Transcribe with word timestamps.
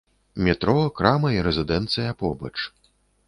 Метро, 0.45 0.73
крама 1.01 1.29
і 1.37 1.43
рэзідэнцыя 1.49 2.17
побач. 2.25 2.53